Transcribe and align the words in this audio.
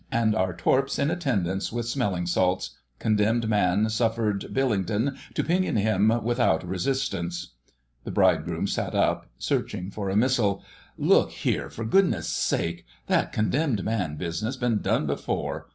And 0.11 0.33
our 0.33 0.55
Torps 0.55 0.97
in 0.97 1.11
attendance 1.11 1.71
with 1.71 1.85
smelling 1.85 2.25
salts.... 2.25 2.71
Condemned 2.97 3.47
man 3.47 3.87
suffered 3.87 4.51
Billington 4.51 5.15
to 5.35 5.43
pinion 5.43 5.75
him 5.75 6.23
without 6.23 6.67
Resistance——" 6.67 7.51
The 8.03 8.09
bridegroom 8.09 8.65
sat 8.65 8.95
up, 8.95 9.29
searching 9.37 9.91
for 9.91 10.09
a 10.09 10.15
missile. 10.15 10.63
"Look 10.97 11.29
here, 11.29 11.69
for 11.69 11.85
goodness' 11.85 12.29
sake.... 12.29 12.83
That 13.05 13.31
'Condemned 13.31 13.83
man' 13.83 14.15
business 14.15 14.55
's 14.55 14.57
been 14.57 14.81
done 14.81 15.05
before. 15.05 15.67